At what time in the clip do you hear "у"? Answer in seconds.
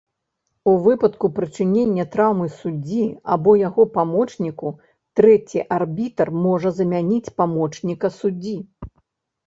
0.69-0.71